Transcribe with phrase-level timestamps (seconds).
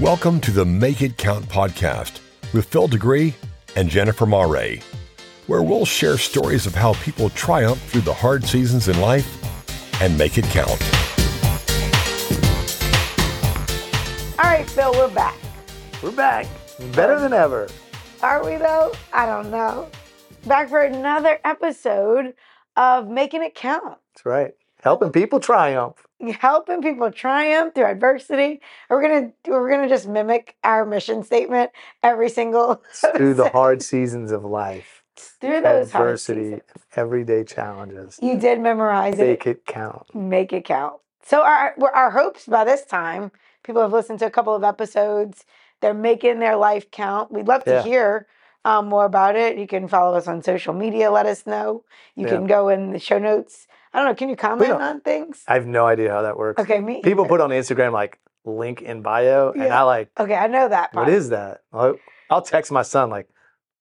[0.00, 2.18] Welcome to the Make It Count podcast
[2.52, 3.32] with Phil Degree
[3.76, 4.78] and Jennifer Mare,
[5.46, 10.18] where we'll share stories of how people triumph through the hard seasons in life and
[10.18, 10.82] make it count.
[14.36, 15.36] All right, Phil, we're back.
[16.02, 16.48] We're back.
[16.96, 17.68] Better than ever.
[18.20, 18.92] Are we though?
[19.12, 19.88] I don't know.
[20.44, 22.34] Back for another episode
[22.76, 23.98] of Making It Count.
[24.12, 24.54] That's right.
[24.84, 25.94] Helping people triumph.
[26.40, 28.60] Helping people triumph through adversity.
[28.90, 31.70] We're gonna we're gonna just mimic our mission statement
[32.02, 32.82] every single
[33.16, 35.02] Through the hard seasons of life.
[35.16, 36.62] through those Adversity, seasons.
[36.96, 38.18] everyday challenges.
[38.20, 39.26] You did memorize it.
[39.26, 40.14] Make it count.
[40.14, 41.00] make it count.
[41.24, 45.46] So our our hopes by this time, people have listened to a couple of episodes.
[45.80, 47.32] They're making their life count.
[47.32, 47.82] We'd love to Yeah.
[47.82, 48.26] hear
[48.66, 49.56] um, more about it.
[49.56, 51.10] You can follow us on social media.
[51.10, 51.84] Let us know.
[52.16, 52.36] You Yeah.
[52.36, 53.66] can go in the show notes.
[53.94, 54.14] I don't know.
[54.14, 55.42] Can you comment on things?
[55.48, 56.60] I have no idea how that works.
[56.60, 57.00] Okay, me.
[57.02, 57.28] People either.
[57.28, 61.06] put on Instagram like link in bio, and I like, Okay, I know that part.
[61.06, 61.62] what is that?
[61.72, 61.96] I'll,
[62.28, 63.28] I'll text my son like,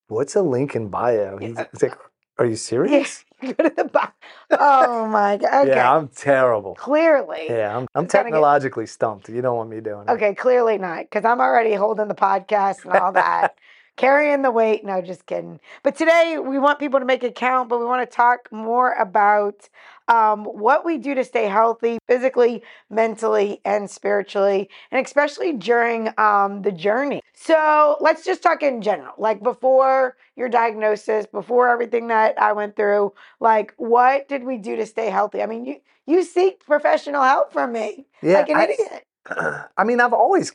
[0.08, 1.38] what's a link in bio?
[1.38, 1.66] He's, Yeah.
[1.72, 1.98] he's like,
[2.38, 3.26] are you serious?
[3.42, 4.12] Go to the bottom.
[4.52, 5.68] Oh my god.
[5.68, 5.76] Okay.
[5.76, 6.76] Yeah, I'm terrible.
[6.76, 7.48] clearly.
[7.50, 9.28] Yeah, I'm, I'm It's get- technologically stumped.
[9.30, 10.12] You don't want me doing it.
[10.12, 13.56] Okay, clearly not, because I'm already holding the podcast and all that,
[13.96, 14.84] carrying the weight.
[14.84, 15.60] No, just kidding.
[15.84, 18.94] But today we want people to make it count, but we want to talk more
[18.94, 19.70] about
[20.08, 26.62] um, what we do to stay healthy physically, mentally, and spiritually, and especially during um,
[26.62, 27.22] the journey.
[27.34, 32.76] So let's just talk in general, like before your diagnosis, before everything that I went
[32.76, 35.42] through, like what did we do to stay healthy?
[35.42, 39.06] I mean, you you seek professional help from me, Yeah, like an I- idiot.
[39.78, 40.52] I mean, I've always,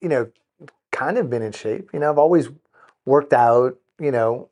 [0.00, 0.30] you know,
[1.04, 1.90] kind of been in shape.
[1.92, 2.48] You know, I've always
[3.04, 4.48] worked out, you know,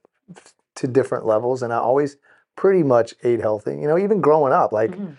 [0.76, 2.16] to different levels, and I always
[2.56, 3.72] pretty much ate healthy.
[3.72, 5.16] You know, even growing up, like, Mhm.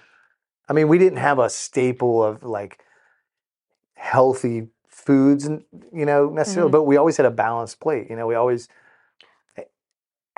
[0.70, 2.80] I mean, we didn't have a staple of like
[3.96, 6.74] healthy foods, and you know, necessarily, Mhm.
[6.74, 8.10] but we always had a balanced plate.
[8.10, 8.70] You know, we always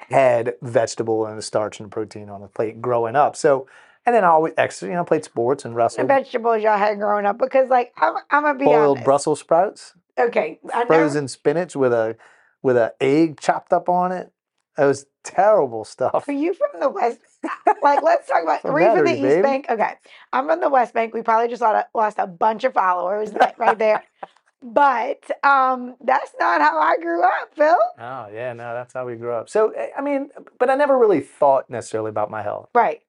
[0.10, 3.36] had vegetable and starch and protein on the plate growing up.
[3.36, 3.68] So,
[4.06, 7.00] and then I always, ex- you know, played sports and the And vegetables y'all had
[7.00, 9.06] growing up because like I'm, I'm gonna be Boiled honest.
[9.06, 9.94] Brussels sprouts.
[10.18, 12.16] Okay, frozen spinach with a
[12.62, 14.32] with a egg chopped up on it.
[14.78, 16.26] It was terrible stuff.
[16.28, 17.20] Are you from the West?
[17.82, 18.66] like, let's talk about.
[18.66, 19.42] Are you from the East baby.
[19.42, 19.66] Bank?
[19.70, 19.94] Okay,
[20.34, 21.14] I'm from the West Bank.
[21.14, 24.04] We probably just lost a, lost a bunch of followers right right there.
[24.62, 27.78] But um, that's not how I grew up, Phil.
[28.00, 29.48] Oh yeah, no, that's how we grew up.
[29.50, 33.02] So eh, I mean, but I never really thought necessarily about my health Right.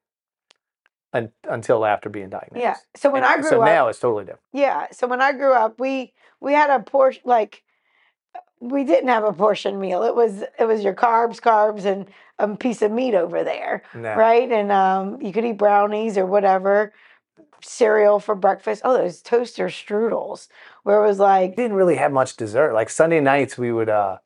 [1.16, 2.62] Un- until after being diagnosed.
[2.62, 2.76] Yeah.
[2.96, 4.42] So when And I grew so up, now it's totally different.
[4.52, 4.86] yeah.
[4.92, 7.62] So when I grew up, we we had a portion like
[8.60, 10.02] we didn't have a portion meal.
[10.02, 12.06] It was it was your carbs, carbs, and
[12.38, 13.82] a piece of meat over there.
[13.94, 14.50] Now, right?
[14.50, 16.92] And um, you could eat brownies or whatever,
[17.62, 18.82] cereal for breakfast.
[18.84, 20.48] Oh, those toaster strudels,
[20.84, 22.72] where it was like we didn't really have much dessert.
[22.74, 23.88] Like Sunday nights, we would.
[23.88, 24.18] uh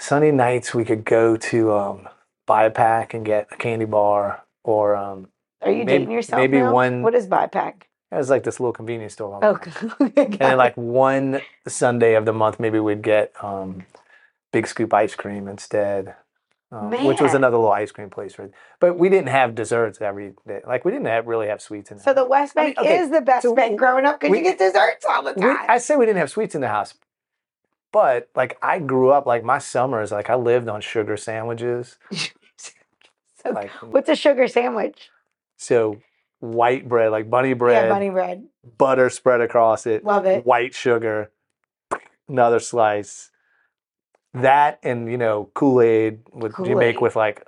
[0.00, 2.08] Sunday nights we could go to um,
[2.46, 5.28] buy a pack and get a candy bar, or um,
[5.62, 6.40] are you maybe- dating yourself?
[6.40, 6.72] maybe now?
[6.72, 7.84] one- What is BiPAC?
[8.10, 9.38] it was like this little convenience store.
[9.42, 10.12] Oh, online.
[10.16, 13.86] and then like one Sunday of the month, maybe we'd get um,
[14.52, 16.14] Big Scoop ice cream instead,
[16.70, 18.34] um, which was another little ice cream place.
[18.34, 20.60] For, but we didn't have desserts every day.
[20.66, 21.98] Like we didn't have, really have sweets in.
[21.98, 24.04] The so the the West I mean, Bank okay, is the best so bank growing
[24.06, 25.66] up because you get desserts all the we, time.
[25.68, 26.94] I say we didn't have sweets in the house,
[27.92, 31.98] but like I grew up like my summers, like I lived on sugar sandwiches,
[33.42, 35.10] so, like what's a sugar sandwich?
[35.56, 35.98] so
[36.40, 38.46] white bread, like bunny bread, Yeah, bunny bread.
[38.78, 40.44] butter spread across it, Love it.
[40.46, 41.30] white sugar,
[42.28, 43.30] another slice.
[44.34, 47.44] That and you know Kool Aid would you make with like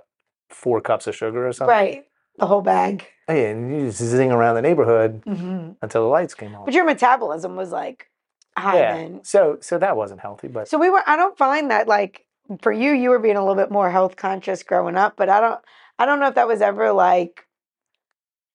[0.48, 1.70] four cups of sugar or something?
[1.70, 2.04] Right.
[2.38, 3.04] The whole bag.
[3.26, 6.64] Hey, and you just zing around the neighborhood hmm until the lights came on.
[6.64, 8.10] But your metabolism was like
[8.56, 8.96] high yeah.
[8.96, 9.24] then.
[9.24, 11.02] So so that wasn't healthy, but So we were.
[11.06, 12.24] I don't find that like
[12.62, 15.40] for you, you were being a little bit more health conscious growing up, but I
[15.40, 15.60] don't.
[15.98, 17.46] I don't know if that was ever like.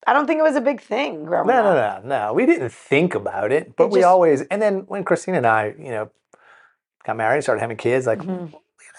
[0.07, 2.03] I don't think it was a big thing growing no, up.
[2.03, 2.33] no, no, no.
[2.33, 4.41] We didn't think about it, but It we just- always.
[4.51, 6.09] And then when Christine and I, you know,
[7.05, 8.53] got married, started having kids, like Mhm.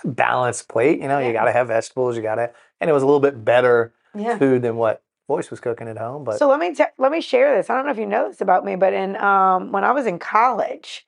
[0.05, 1.01] balanced plate.
[1.01, 1.29] You know, Yeah.
[1.29, 2.17] you got to have vegetables.
[2.17, 2.51] You got to,
[2.81, 4.37] and it was a little bit better Yeah.
[4.39, 6.23] food than what Voice was cooking at home.
[6.25, 7.69] But So let me te- let me share this.
[7.71, 10.07] I don't know if you know this about me, but in um, when I was
[10.07, 11.05] in college,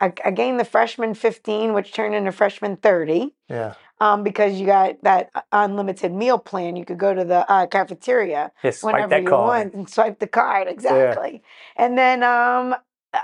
[0.00, 3.34] I, I gained the freshman 15, which turned into freshman 30.
[3.48, 7.66] yeah, Um, because you got that unlimited meal plan, you could go to the uh,
[7.66, 9.46] cafeteria yeah whenever you card.
[9.46, 11.42] want and swipe the card exactly
[11.76, 12.74] and then um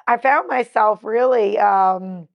[0.06, 2.28] i found myself really um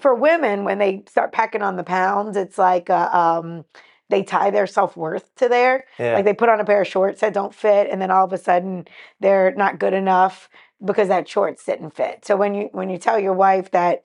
[0.00, 3.64] for women when they start packing on the pounds it's like uh, um
[4.08, 6.14] they tie their self-worth to there Yeah.
[6.14, 8.32] like they put on a pair of shorts that don't fit and then all of
[8.32, 8.86] a sudden
[9.20, 10.48] they're not good enough
[10.84, 12.24] because that shorts didn't fit.
[12.24, 14.02] So when you when you tell your wife that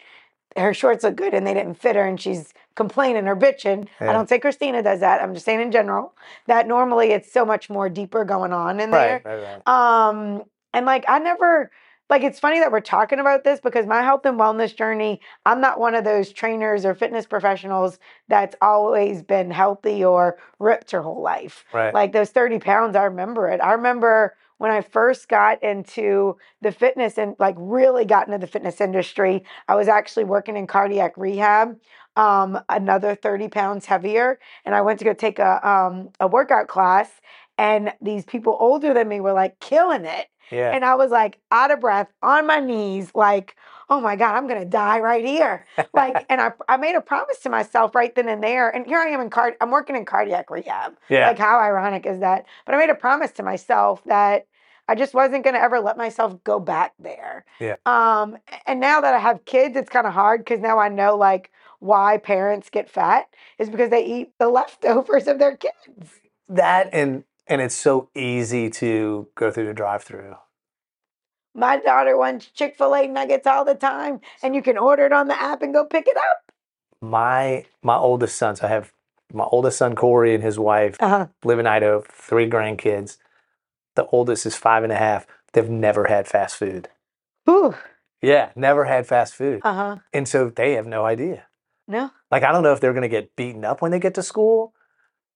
[0.56, 3.88] her shorts look good and they didn't fit her and she's complaining or bitching.
[4.00, 5.22] I don't say Christina does that.
[5.22, 6.14] I'm just saying in general
[6.46, 9.22] that normally it's so much more deeper going on in there.
[9.24, 10.10] Right, right, right.
[10.10, 10.44] Um,
[10.74, 11.72] and like I never
[12.10, 15.60] like it's funny that we're talking about this because my health and wellness journey, I'm
[15.60, 21.02] not one of those trainers or fitness professionals that's always been healthy or ripped her
[21.02, 21.66] whole life.
[21.74, 21.94] Right.
[21.94, 23.60] Like those 30 pounds, I remember it.
[23.60, 28.48] I remember when I first got into the fitness and like really got into the
[28.48, 31.78] fitness industry, I was actually working in cardiac rehab,
[32.16, 34.40] um, another 30 pounds heavier.
[34.66, 37.10] And I went to go take a um a workout class.
[37.58, 40.28] And these people older than me were like killing it.
[40.52, 40.72] yeah.
[40.74, 43.56] And I was like out of breath on my knees, like,
[43.90, 45.66] oh my God, I'm gonna die right here.
[45.94, 48.70] Like, and I, I made a promise to myself right then and there.
[48.70, 50.98] And here I am in card, I'm working in cardiac rehab.
[51.10, 51.28] yeah.
[51.28, 52.46] Like, how ironic is that?
[52.66, 54.48] But I made a promise to myself that
[54.90, 57.46] I just wasn't gonna ever let myself go back there.
[57.60, 57.76] Yeah.
[57.86, 61.16] Um, and now that I have kids, it's kind of hard because now I know
[61.16, 63.28] like why parents get fat
[63.60, 66.20] is because they eat the leftovers of their kids.
[66.50, 70.36] that and and it's so easy to go through the drive-through.
[71.58, 75.12] My daughter wants Chick fil A nuggets all the time, and you can order it
[75.12, 76.52] on the app and go pick it up.
[77.02, 78.94] My my oldest son, so I have
[79.34, 81.28] my oldest son Corey and his wife Uh-huh.
[81.44, 83.18] live in Idaho, three grandkids.
[83.96, 85.26] The oldest is five and a half.
[85.54, 86.90] They've never had fast food.
[87.50, 87.74] Ooh.
[88.22, 89.62] Yeah, never had fast food.
[89.64, 89.96] Uh huh.
[90.14, 91.46] And so they have no idea.
[91.88, 92.12] No.
[92.30, 94.74] Like I don't know if they're gonna get beaten up when they get to school.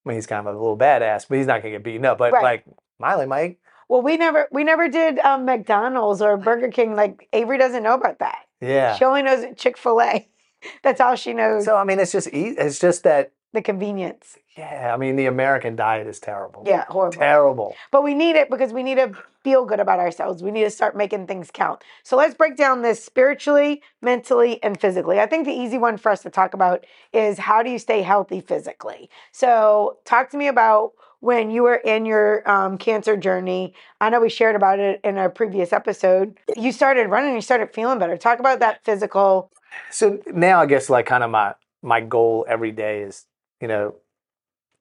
[0.06, 2.20] I mean, he's kind of a little badass, but he's not gonna get beaten up.
[2.20, 2.44] But Right.
[2.44, 2.66] like
[3.00, 3.58] Miley might.
[3.92, 6.96] Well, we never we never did um, McDonald's or Burger King.
[6.96, 8.46] Like Avery doesn't know about that.
[8.62, 8.96] Yeah.
[8.96, 10.30] She only knows Chick Fil A.
[10.84, 11.66] That's all she knows.
[11.66, 12.30] So I mean, it's just.
[12.32, 13.34] It's just that.
[13.52, 14.38] the convenience.
[14.58, 14.94] Yeah.
[14.94, 16.64] I mean, the American diet is terrible.
[16.66, 17.20] Yeah, horrible.
[17.20, 17.76] Terrible.
[17.92, 19.12] But we need it because we need to
[19.44, 20.42] feel good about ourselves.
[20.42, 21.84] We need to start making things count.
[22.04, 25.20] So let's break down this spiritually, mentally, and physically.
[25.20, 28.04] I think the easy one for us to talk about is how do you stay
[28.04, 29.10] healthy physically?
[29.34, 33.74] So talk to me about when you were in your um, cancer journey.
[34.02, 36.38] I know we shared about it in a previous episode.
[36.58, 38.18] You started running, you started feeling better.
[38.18, 39.50] Talk about that physical.
[39.90, 43.26] So now I guess like kind of my my goal every day is
[43.62, 43.96] you know,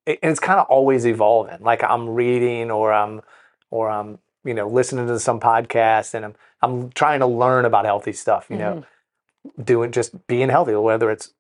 [0.07, 1.59] it, and it's kind of always evolving.
[1.61, 3.21] Like I'm reading or I'm
[3.71, 7.85] or I'm you know listening to some podcast and I'm I'm trying to learn about
[7.85, 8.47] healthy stuff.
[8.49, 8.85] You know,
[9.63, 11.33] doing just being healthy, whether it's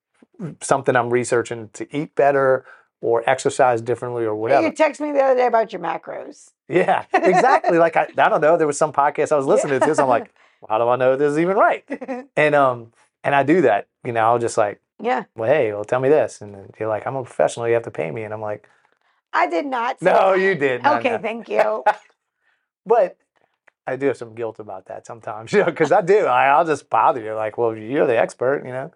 [0.61, 2.65] something I'm researching to eat better
[3.01, 4.67] or exercise differently or whatever.
[4.67, 6.51] You texted me the other day about your macros.
[6.69, 7.79] Yeah, exactly.
[7.79, 8.57] like I, I don't know.
[8.57, 10.33] There was some podcast I was listening to, so I'm like,
[10.69, 11.85] how do I know this is even right?
[12.37, 12.93] And um,
[13.25, 13.89] and I do that.
[14.05, 16.89] You know, I'll just like, yeah, well, hey, well, tell me this, and then you're
[16.89, 17.67] like, I'm a professional.
[17.69, 18.69] You have to pay me, and I'm like,
[19.33, 20.01] I did not.
[20.03, 20.41] no, that.
[20.41, 20.83] you did.
[20.83, 21.19] No, Okay, no.
[21.19, 21.85] thank you.
[22.87, 23.19] But
[23.87, 26.27] I do have some guilt about that sometimes, you know, because I do.
[26.27, 28.91] I, I'll just bother you, like, well, you're the expert, you know.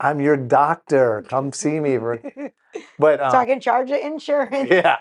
[0.00, 1.22] I'm your doctor.
[1.28, 1.96] Come see me.
[1.98, 2.20] For,
[2.98, 4.70] but um, so I can charge the insurance.
[4.70, 4.98] yeah,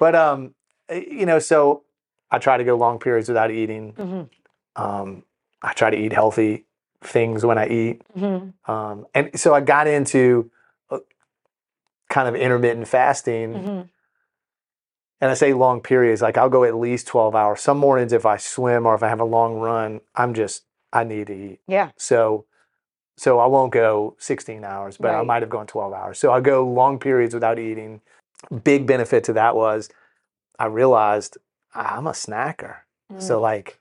[0.00, 0.54] but um,
[0.90, 1.84] you know, so
[2.30, 3.92] I try to go long periods without eating.
[3.94, 4.28] Mhm,
[4.76, 5.24] Um,
[5.62, 6.66] I try to eat healthy
[7.02, 8.02] things when I eat.
[8.16, 10.50] mhm, Um, and so I got into
[10.90, 10.98] uh,
[12.08, 13.54] kind of intermittent fasting.
[13.54, 13.88] mhm.
[15.20, 17.60] And I say long periods, like I'll go at least 12 hours.
[17.60, 21.04] Some mornings, if I swim or if I have a long run, I'm just, I
[21.04, 21.60] need to eat.
[21.68, 21.90] Yeah.
[21.96, 22.46] So,
[23.16, 26.18] so I won't go 16 hours, but I might have gone 12 hours.
[26.18, 28.00] So I go long periods without eating.
[28.64, 29.88] Big benefit to that was
[30.58, 31.38] I realized
[31.74, 32.76] I'm a snacker.
[33.18, 33.42] So Mm.
[33.42, 33.78] like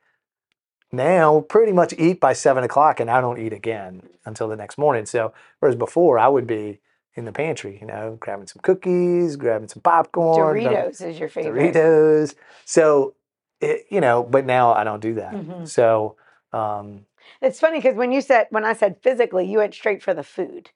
[0.91, 4.77] now pretty much eat by seven o'clock and I don't eat again until the next
[4.77, 5.05] morning.
[5.05, 6.79] So whereas before I would be
[7.15, 11.73] in the pantry, you know, grabbing some cookies, grabbing some popcorn, Doritos is your favorite.
[11.73, 12.35] Doritos.
[12.65, 13.13] So
[13.61, 15.33] it, you know, but now I don't do that.
[15.33, 15.67] Mhm.
[15.67, 16.15] So
[16.53, 17.05] um,
[17.41, 20.23] It's funny because when you said when I said physically, you went straight for the
[20.23, 20.71] food.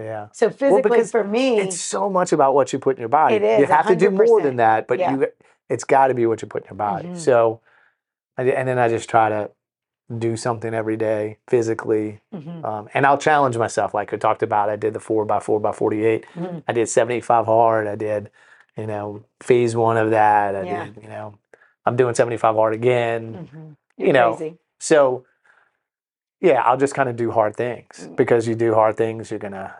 [0.00, 3.08] yeah, So physically because for me, it's so much about what you put in your
[3.08, 3.36] body.
[3.36, 5.10] It is, You have to do more than that, but Yeah.
[5.12, 5.26] you
[5.68, 7.08] it's got to be what you put in your body.
[7.08, 7.16] Mhm.
[7.16, 7.60] So,
[8.36, 9.50] I, and then I just try to
[10.18, 13.94] do something every day physically, Mhm, um, and I'll challenge myself.
[13.94, 16.26] Like I talked about, I did the four by four by forty eight.
[16.34, 16.62] mhm.
[16.68, 17.86] I did seventy five hard.
[17.86, 18.30] I did,
[18.76, 20.54] you know, phase one of that.
[20.54, 20.84] I Yeah.
[20.86, 21.38] did, you know,
[21.86, 23.48] I'm doing seventy five hard again.
[23.52, 23.76] Mhm.
[23.98, 24.58] you know, crazy.
[24.80, 25.24] So,
[26.42, 28.16] yeah, I'll just kind of do hard things Mm.
[28.16, 29.74] because you do hard things, you're gonna,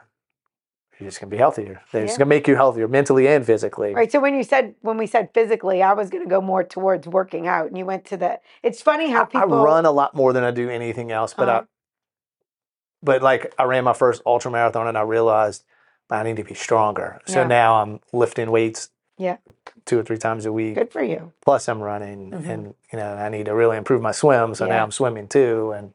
[0.99, 1.83] you're just gonna be healthier.
[1.91, 2.07] They're Yeah.
[2.07, 3.93] just gonna make you healthier mentally and physically.
[3.95, 4.11] Right.
[4.11, 7.47] So when you said when we said physically, I was to go more towards working
[7.49, 8.41] out, and you went to the.
[8.63, 11.49] It's funny how I, I run a lot more than I do anything else, but
[11.49, 11.61] Uh-huh.
[11.63, 11.67] I,
[13.03, 15.65] but like I ran my first ultra marathon and I realized
[16.11, 17.21] I need to be stronger.
[17.27, 17.47] So Yeah.
[17.49, 18.91] now I'm lifting weights.
[19.19, 19.37] Yeah.
[19.85, 20.75] two or three times a week.
[20.75, 21.33] Good for you.
[21.45, 22.49] Plus, I'm running, Mhm.
[22.49, 24.55] and you know, I need to really improve my swim.
[24.55, 24.77] So Yeah.
[24.77, 25.93] now I'm swimming too, and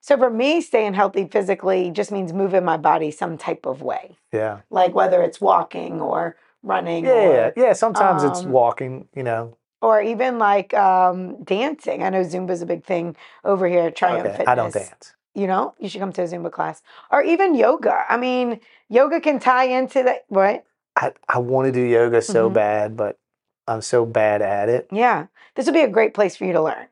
[0.00, 4.16] So for me, staying healthy physically just means moving my body some type of way,
[4.32, 7.72] yeah, like whether it's walking or running yeah, yeah, or, yeah.
[7.74, 9.08] Sometimes it's um, walking.
[9.14, 12.02] You know, or even like um, dancing.
[12.02, 14.48] I know Zumba's a big thing over here at Triumph okay, Fitness.
[14.48, 15.14] I don't dance.
[15.34, 18.04] You know, you should come to a Zumba class or even yoga.
[18.08, 20.24] I mean, yoga can tie into that.
[20.28, 20.64] What?
[20.96, 22.54] I I want to do yoga so Mhm.
[22.54, 23.18] bad, but
[23.68, 24.88] I'm so bad at it.
[24.90, 26.86] Yeah, this would be a great place for you to learn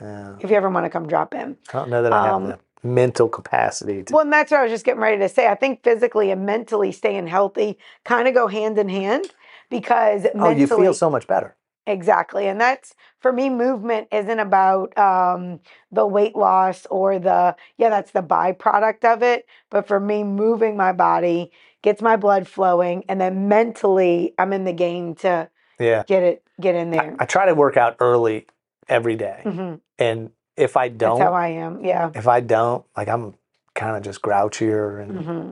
[0.00, 1.56] Uh, if you ever want to come drop in.
[1.68, 4.12] I don't know that I have Um, the mental capacity to.
[4.12, 5.46] Well, and that's what I was just getting ready to say.
[5.48, 9.30] I think physically and mentally staying healthy kind of go hand in hand
[9.70, 11.56] because oh, mentally, you feel so much better.
[11.86, 13.48] exactly, and that's for me.
[13.50, 15.60] Movement isn't about um,
[15.92, 19.46] the weight loss or the yeah, that's the byproduct of it.
[19.70, 24.64] But for me, moving my body gets my blood flowing, and then mentally, I'm in
[24.64, 27.16] the game to Yeah, get it get in I, there.
[27.20, 28.46] I try to work out early
[28.88, 29.80] every day, Mhm.
[29.98, 31.84] and if I don't, that's how I am.
[31.84, 32.10] Yeah.
[32.14, 33.34] if I don't, like I'm
[33.74, 35.50] kind of just grouchier and hmm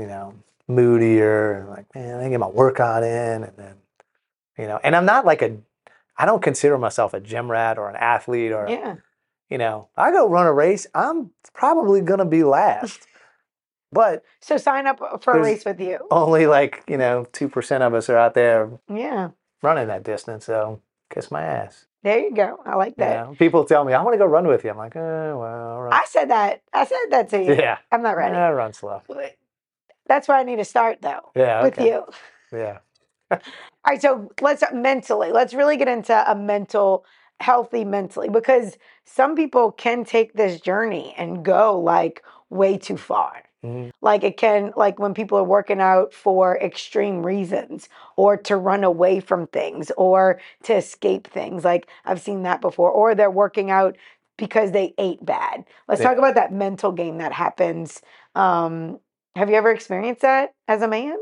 [0.00, 0.34] you know
[0.68, 3.74] moodier and like man, I can get my workout in, and then
[4.58, 5.56] you know, and I'm not like a,
[6.16, 8.96] I don't consider myself a gym rat or an athlete or Yeah.
[9.48, 13.06] you know, I go run a race, I'm probably gonna be last,
[13.92, 15.98] but So sign up for a race with you.
[16.10, 19.30] only like you know two percent of us are out there Yeah.
[19.62, 21.86] running that distance, so kiss my ass.
[22.02, 22.58] There you go.
[22.66, 23.28] I like that.
[23.28, 23.34] know?
[23.36, 24.70] People tell me I want to go run with you.
[24.70, 25.92] I'm like, oh well, run.
[25.92, 26.62] I said that.
[26.72, 27.54] I said that to you.
[27.54, 28.34] yeah, I'm not ready.
[28.34, 29.02] I run slow.
[30.06, 31.30] That's where I need to start though.
[31.36, 31.88] Yeah, With okay.
[31.88, 32.04] you.
[32.52, 32.78] Yeah,
[33.30, 33.38] All
[33.86, 37.06] right, so let's mentally, let's really get into a mental,
[37.40, 43.44] healthy mentally, because some people can take this journey and go like way too far.
[43.64, 43.90] Mhm.
[44.00, 48.82] Like it can, like when people are working out for extreme reasons or to run
[48.84, 51.64] away from things or to escape things.
[51.64, 53.96] Like I've seen that before, or they're working out
[54.36, 55.64] because they ate bad.
[55.86, 58.02] Let's talk about that mental game that happens.
[58.34, 58.98] Um,
[59.36, 61.16] have you ever experienced that as a man?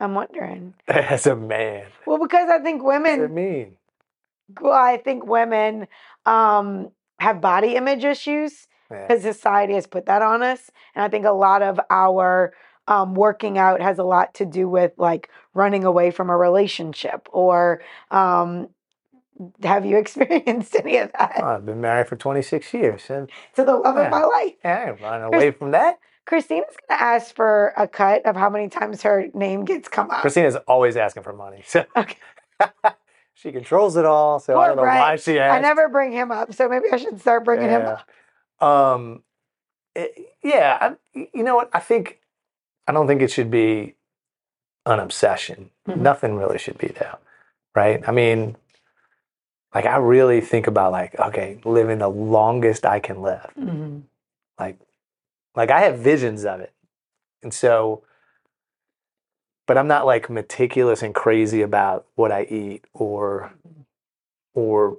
[0.00, 0.74] I'm wondering.
[0.88, 3.20] as a man, Well, because I think women.
[3.20, 3.76] what does it mean?
[4.60, 5.86] well, I think women
[6.26, 9.06] um, have body image issues Yeah.
[9.06, 12.52] because society has put that on us, and I think a lot of our
[12.86, 17.28] um, working out has a lot to do with like running away from a relationship
[17.32, 17.80] or.
[18.10, 18.68] Um,
[19.64, 21.40] have you experienced any of that?
[21.42, 24.04] Oh, I've been married for 26 years, and to the love yeah.
[24.04, 24.54] of my life.
[24.64, 25.98] yeah, I running away from that.
[26.26, 30.20] Christina's gonna ask for a cut of how many times her name gets come up.
[30.20, 32.16] Christina's always asking for money, so Okay.
[33.34, 34.38] she controls it all.
[34.38, 37.20] So I don't know why she I never bring him up, so maybe I should
[37.20, 38.08] start bringing him up.
[38.60, 39.22] Um,
[39.94, 40.78] it- yeah,
[41.14, 41.70] I, you know what?
[41.72, 42.20] I think
[42.86, 43.94] I don't think it should be
[44.86, 45.70] an obsession.
[45.88, 45.98] Mhm.
[45.98, 47.18] Nothing really should be though,
[47.74, 48.06] right?
[48.06, 48.56] I mean,
[49.74, 53.50] like I really think about like okay, living the longest I can live.
[53.58, 54.02] Mhm.
[54.58, 54.78] Like,
[55.54, 56.72] like I have visions of it,
[57.42, 58.02] and so.
[59.66, 63.50] But I'm not like meticulous and crazy about what I eat or,
[64.54, 64.98] or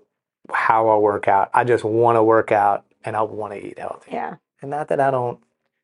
[0.51, 1.51] how I work out.
[1.53, 4.11] I just want to work out and I want to eat healthy.
[4.11, 4.35] Yeah.
[4.61, 5.39] And not that I don't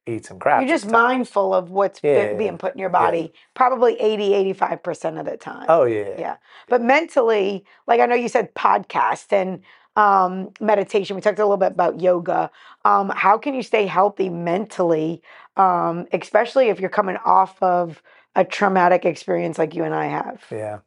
[0.08, 0.62] eat some crap.
[0.62, 5.26] You're just mindful of what's Yeah, being put in your body probably 80, 85% of
[5.26, 5.66] the time.
[5.70, 6.16] Oh yeah.
[6.18, 6.38] Yeah.
[6.68, 9.62] But mentally, like I know you said podcast and
[9.96, 11.16] um, meditation.
[11.16, 12.50] We talked a little bit about yoga.
[12.86, 15.22] Um, how can you stay healthy mentally,
[15.58, 18.02] um, especially if you're coming off of
[18.36, 20.44] a traumatic experience like you and I have?
[20.50, 20.80] Yeah.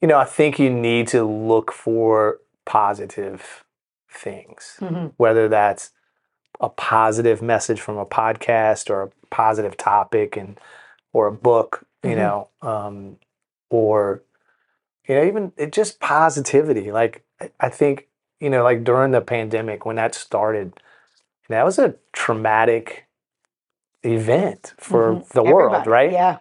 [0.00, 3.64] You know, I think you need to look for positive
[4.16, 5.12] things, Mhm.
[5.16, 5.90] whether that's
[6.60, 10.58] a positive message from a podcast or a positive topic and
[11.12, 12.16] or a book, you Mhm.
[12.16, 13.18] know, um,
[13.70, 14.22] or
[15.06, 16.90] you know, even it just positivity.
[16.90, 17.22] Like
[17.60, 18.08] I- think,
[18.40, 20.72] you know, like during the pandemic when that started,
[21.48, 23.06] that was a traumatic
[24.02, 25.28] event for Mhm.
[25.28, 26.10] the world, right?
[26.10, 26.38] Yeah.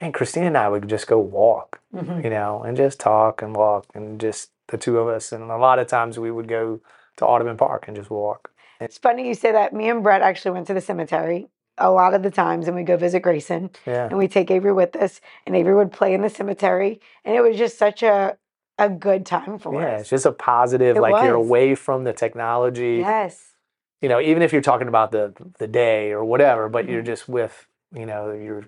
[0.00, 2.24] And Christine and I would just go walk, Mhm.
[2.24, 5.30] you know, and just talk and walk and just the two of us.
[5.32, 6.80] And a lot of times we would go
[7.16, 8.50] to Audubon Park and just walk.
[8.80, 9.72] It's funny you say that.
[9.72, 12.82] Me and Brett actually went to the cemetery a lot of the times, and we
[12.82, 14.06] go visit Grayson, Yeah.
[14.08, 17.40] and we take Avery with us, and Avery would play in the cemetery, and it
[17.40, 18.36] was just such a
[18.78, 19.80] a good time for Yeah.
[19.80, 19.84] us.
[19.92, 22.96] Yeah, it's just a positive, It like you're away from the technology.
[23.00, 23.54] Yes.
[24.00, 27.06] You know, even if you're talking about the the day or whatever, but you're Mhm.
[27.06, 28.64] just with, you know, your,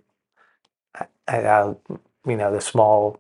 [1.27, 1.75] uh,
[2.27, 3.19] you know, the small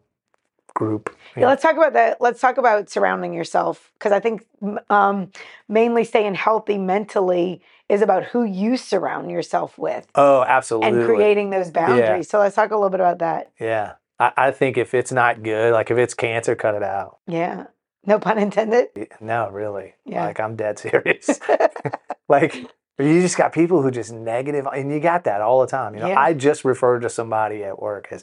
[0.74, 1.16] group.
[1.36, 2.20] you Yeah, let's talk about that.
[2.20, 4.46] Let's talk about surrounding yourself because I think
[4.90, 5.30] um,
[5.68, 10.88] mainly staying healthy mentally is about who you surround yourself with Oh, absolutely.
[11.00, 12.28] and creating those boundaries.
[12.28, 13.52] So let's talk a little bit about that.
[13.60, 13.92] Yeah.
[14.18, 17.18] I, I think if it's not good, like if it's cancer, cut it out.
[17.26, 17.66] Yeah.
[18.06, 18.88] No pun intended.
[19.20, 19.94] No, really.
[20.04, 20.24] Yeah.
[20.26, 21.40] Like I'm dead serious.
[22.28, 22.54] like
[22.98, 25.94] you just got people who just negative, and you got that all the time.
[25.94, 26.20] You know, Yeah.
[26.20, 28.22] I just referred to somebody at work as,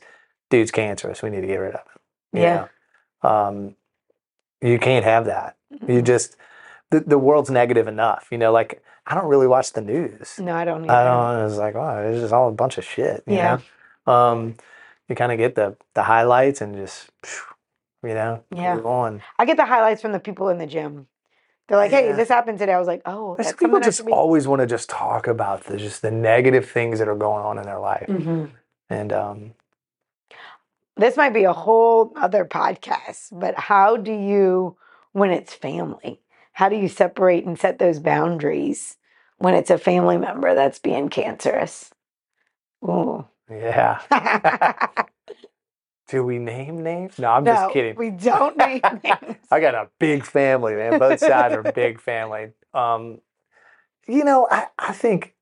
[0.50, 1.22] "Dude's cancerous.
[1.22, 1.88] We need to get rid of him."
[2.33, 2.67] You Yeah.
[3.23, 3.29] know?
[3.29, 3.75] Um,
[4.61, 5.57] you can't have that.
[5.73, 5.91] Mm-hmm.
[5.91, 6.35] You just
[6.91, 8.27] the, the world's negative enough.
[8.31, 10.39] You know, like I don't really watch the news.
[10.39, 10.83] No, I don't.
[10.85, 10.93] Either.
[10.93, 11.45] I don't.
[11.50, 13.23] It's like, oh, it's just all a bunch of shit.
[13.27, 13.57] You Yeah.
[14.05, 14.13] know?
[14.13, 14.55] Um,
[15.07, 17.09] you kind of get the the highlights and just,
[18.03, 18.75] you know, Yeah.
[18.75, 19.21] move on.
[19.39, 21.07] I get the highlights from the people in the gym.
[21.67, 22.15] They're like, "Hey, Yeah.
[22.17, 24.65] this happened today." I was like, "Oh, that's people just should be-" always want to
[24.67, 28.07] just talk about the just the negative things that are going on in their life,
[28.09, 28.50] Mhm.
[28.89, 29.53] and um,
[30.98, 34.77] This might be a whole other podcast, but how do you,
[35.13, 36.21] when it's family,
[36.53, 38.98] how do you separate and set those boundaries
[39.38, 41.91] when it's a family member that's being cancerous?
[42.83, 43.25] Ooh.
[43.50, 44.01] yeah.
[46.12, 47.17] Do we name names?
[47.17, 47.95] No, I'm no, just kidding.
[47.95, 49.38] we don't name names.
[49.50, 51.00] I got a big family, man.
[51.00, 52.50] Both sides are big family.
[52.74, 53.21] Um,
[54.07, 55.36] you know, I, I think,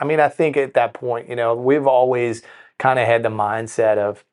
[0.00, 2.42] I mean, I think at that point, you know, we've always
[2.80, 4.24] kind of had the mindset of,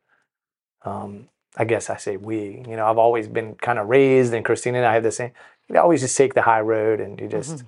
[0.85, 1.27] um,
[1.57, 4.77] I guess I say we, you know, I've always been kind of raised, and Christina
[4.79, 5.31] and I have the same.
[5.69, 7.63] You always just take the high road, and you just,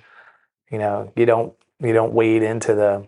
[0.72, 3.06] you know, you don't you don't wade into the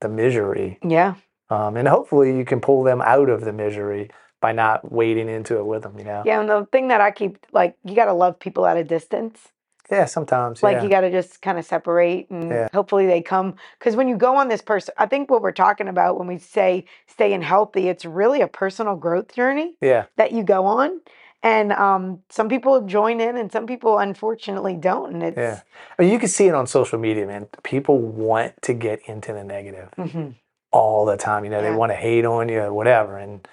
[0.00, 1.14] the misery, Yeah.
[1.50, 4.10] um, and hopefully you can pull them out of the misery
[4.42, 5.98] by not wading into it with them.
[5.98, 6.40] You know, Yeah.
[6.40, 9.48] And the thing that I keep, like, you got to love people at a distance.
[9.90, 10.82] Yeah, sometimes, Like yeah.
[10.82, 12.68] you got to just kind of separate and Yeah.
[12.74, 13.54] hopefully they come.
[13.78, 16.38] Because when you go on this person, I think what we're talking about when we
[16.38, 20.06] say staying healthy, it's really a personal growth journey yeah.
[20.16, 21.00] that you go on.
[21.42, 25.14] And um, some people join in and some people unfortunately don't.
[25.14, 25.60] And it's, Yeah.
[25.98, 27.46] I mean, you can see it on social media, man.
[27.62, 30.34] People want to get into the negative Mhm.
[30.72, 31.44] all the time.
[31.44, 33.16] You know, they want to hate on you or whatever.
[33.18, 33.46] And,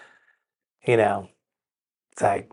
[0.83, 1.27] you know,
[2.13, 2.49] it's like,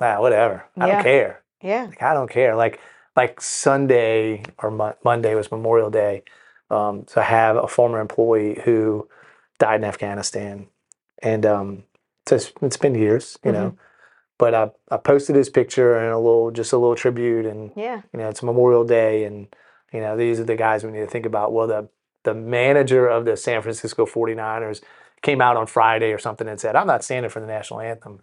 [0.00, 0.66] nah, whatever.
[0.76, 0.94] I Yeah.
[0.94, 1.42] don't care.
[1.66, 1.84] Yeah.
[1.84, 2.54] Like, I don't care.
[2.54, 2.80] Like,
[3.16, 6.22] like Sunday or Mon- Monday was Memorial Day.
[6.70, 9.08] Um, so I have a former employee who
[9.58, 10.66] died in Afghanistan.
[11.22, 11.84] And um,
[12.28, 13.76] so it's, it's been years, you know.
[14.38, 18.02] But I, I posted his picture and a little, just a little tribute, and Yeah.
[18.12, 19.46] you know, it's Memorial Day, and
[19.92, 21.52] you know, these are the guys we need to think about.
[21.54, 21.88] Well, the
[22.24, 24.82] the manager of the San Francisco 49ers
[25.22, 28.20] came out on Friday or something and said, "I'm not standing for the national anthem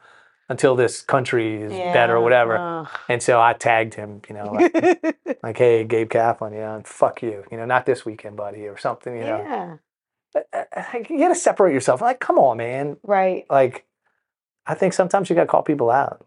[0.50, 4.74] until this country is better or whatever." And so I tagged him, you know, like,
[5.44, 8.68] like, "Hey, Gabe Kapler, you know, and fuck you, you know, not this weekend, buddy,
[8.68, 9.76] or something, you know." yeah.
[10.36, 12.02] Uh, uh, You got to separate yourself.
[12.02, 12.98] Like, come on, man.
[13.04, 13.46] Right.
[13.52, 13.86] Like,
[14.66, 16.26] I think sometimes you got to call people out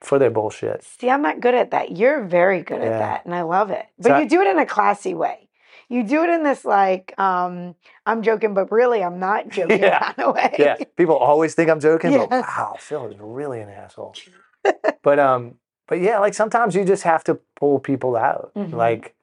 [0.00, 0.82] for their bullshit.
[0.82, 1.96] See, I'm not good at that.
[1.96, 3.84] You're very good at that, and I love it.
[3.98, 5.43] But So I- you do it in a classy way.
[5.88, 7.74] You do it in this like, um,
[8.06, 10.12] I'm joking, but really I'm not joking Yeah.
[10.12, 10.54] kind of way.
[10.58, 14.14] yeah, people always think I'm joking, but wow, Phil is really an asshole.
[15.02, 18.72] but um, but yeah, like sometimes you just have to pull people out, Mhm.
[18.72, 19.14] like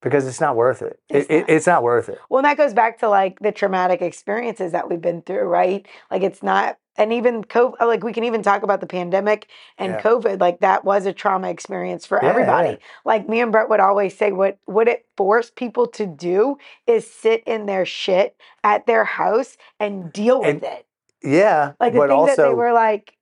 [0.00, 0.98] because it's not worth it.
[1.08, 1.50] It's it, it not.
[1.50, 2.18] it's not worth it.
[2.28, 5.86] Well, that goes back to like the traumatic experiences that we've been through, right?
[6.10, 9.48] Like it's not, and even COVID, uh, like we can even talk about the pandemic
[9.78, 10.02] and Yeah.
[10.02, 10.40] COVID.
[10.40, 12.68] Like that was a trauma experience for Yeah, everybody.
[12.70, 12.76] yeah.
[13.04, 17.10] Like me and Brett would always say, what what it forced people to do is
[17.10, 20.86] sit in their shit at their house and deal with it.
[21.22, 23.16] Yeah, Like the but things that they were like,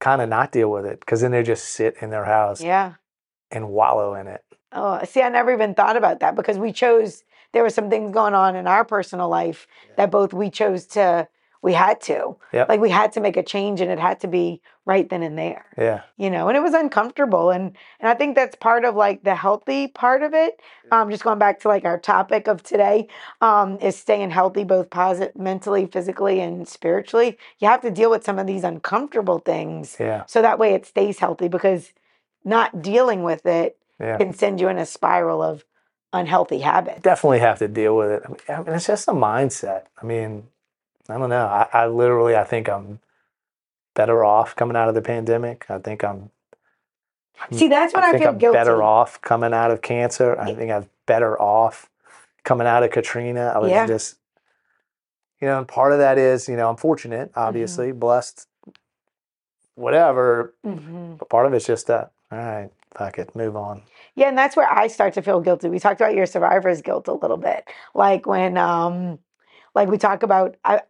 [0.00, 2.94] kind of not deal with it because then they just sit in their house yeah.
[3.50, 4.44] and wallow in it.
[4.72, 7.24] Oh, see, I never even thought about that because we chose.
[7.52, 9.66] There were some things going on in our personal life
[9.96, 11.26] that both we chose to.
[11.62, 12.36] We had to.
[12.52, 12.68] Yep.
[12.68, 15.38] Like we had to make a change, and it had to be right then and
[15.38, 15.66] there.
[15.76, 19.22] Yeah, You know, and it was uncomfortable, and and I think that's part of like
[19.24, 20.60] the healthy part of it.
[20.90, 23.08] Um, just going back to like our topic of today,
[23.40, 27.38] um, is staying healthy, both positive, mentally, physically, and spiritually.
[27.58, 30.86] You have to deal with some of these uncomfortable things, yeah, so that way it
[30.86, 31.48] stays healthy.
[31.48, 31.92] Because
[32.44, 34.16] not dealing with it yeah.
[34.16, 35.64] can send you in a spiral of
[36.12, 37.02] unhealthy habits.
[37.02, 38.22] Definitely have to deal with it.
[38.24, 39.84] I mean, I mean, it's just a mindset.
[40.00, 40.44] I mean,
[41.08, 41.46] I don't know.
[41.46, 43.00] I, I literally, I think I'm
[43.94, 45.66] better off coming out of the pandemic.
[45.68, 46.30] I think I'm
[47.52, 48.56] See, that's when I, think feel I'm guilty.
[48.58, 50.38] better off coming out of cancer.
[50.38, 51.88] I think I'm better off
[52.44, 53.52] coming out of Katrina.
[53.54, 53.86] I was Yeah.
[53.86, 54.16] just,
[55.40, 57.38] you know, and part of that is, you know, I'm fortunate, Mm-hmm.
[57.40, 58.48] obviously, blessed,
[59.76, 60.54] whatever.
[60.66, 61.18] Mhm.
[61.18, 63.82] But part of it's just that, all right, fuck it, move on.
[64.14, 65.68] Yeah, and that's where I start to feel guilty.
[65.68, 69.20] We talked about your survivor's guilt a little bit, like when, um,
[69.78, 70.56] like we talk about.
[70.64, 70.82] I,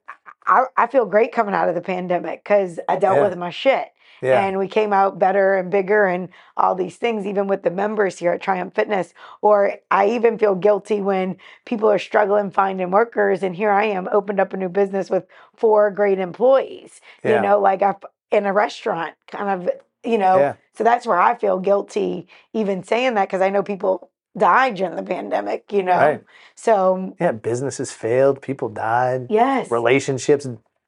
[0.46, 3.28] I, I feel great coming out of the pandemic because I dealt Yeah.
[3.28, 3.88] with my shit,
[4.22, 4.42] Yeah.
[4.46, 8.18] and we came out better and bigger and all these things, even with the members
[8.18, 9.12] here at Triumph Fitness.
[9.42, 14.08] Or I even feel guilty when people are struggling finding workers, and here I am,
[14.10, 17.02] opened up a new business with four great employees.
[17.22, 17.36] Yeah.
[17.36, 19.70] You know, like I've, in a restaurant, kind of,
[20.02, 20.38] you know.
[20.38, 20.54] Yeah.
[20.78, 24.96] So that's where I feel guilty even saying that because I know people died during
[24.96, 25.72] the pandemic.
[25.72, 26.24] You know, Right.
[26.54, 30.46] so Yeah, businesses failed, people died, yes, relationships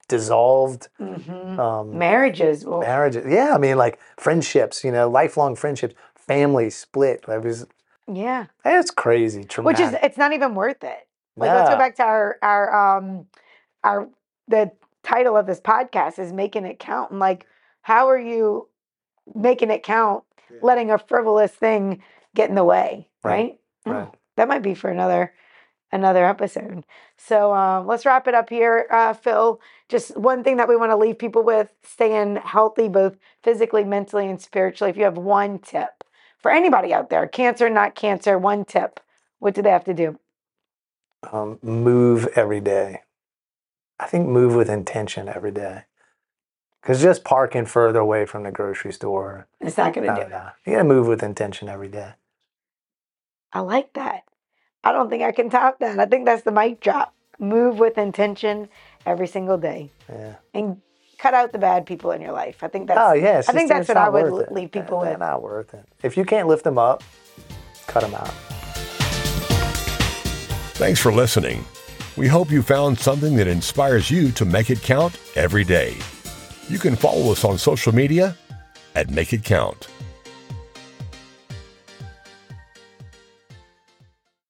[0.08, 2.64] dissolved, hmm um, marriages.
[2.64, 3.24] Well, marriages.
[3.28, 7.24] Yeah, I mean, like friendships, you know, lifelong friendships, family split.
[7.28, 7.66] It was,
[8.10, 8.46] yeah.
[8.64, 12.38] That's crazy, which is it's not even worth it like let's go back to our
[12.42, 13.26] our um
[13.84, 14.08] our
[14.48, 14.70] the
[15.02, 17.46] title of this podcast is making it count and like
[17.82, 18.68] how are you
[19.34, 20.24] making it count
[20.62, 22.02] letting a frivolous thing
[22.34, 24.14] get in the way right, Right, right.
[24.36, 25.32] that might be for another
[25.92, 26.84] another episode
[27.16, 30.92] so um, let's wrap it up here uh, phil just one thing that we want
[30.92, 35.58] to leave people with staying healthy both physically mentally and spiritually if you have one
[35.58, 36.04] tip
[36.38, 39.00] for anybody out there cancer not cancer one tip
[39.40, 40.16] what do they have to do
[41.32, 43.02] um, move every day.
[43.98, 45.84] I think move with intention every day.
[46.80, 50.48] Because just parking further away from the grocery store, it's not going to do no.
[50.64, 52.12] you gotta move with intention every day.
[53.52, 54.22] I like that
[54.84, 57.96] i don't think i can top that i think that's the mic drop move with
[57.98, 58.68] intention
[59.06, 60.34] every single day Yeah.
[60.54, 60.80] and
[61.18, 63.42] cut out the bad people in your life i think that's oh yeah.
[63.48, 64.52] I think that's what I would it.
[64.52, 65.20] leave people They're with.
[65.20, 65.86] Not worth it.
[66.02, 67.02] If you can't lift them up,
[67.86, 68.30] cut them out.
[70.80, 71.64] Thanks for listening.
[72.16, 75.96] We hope you found something that inspires you to make it count every day.
[76.68, 78.34] You can follow us on social media
[78.94, 79.88] at Make It Count.